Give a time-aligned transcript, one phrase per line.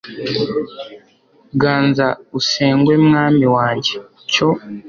[1.61, 2.07] ganza
[2.39, 3.95] usengwe mwami wanjye,
[4.31, 4.49] cyo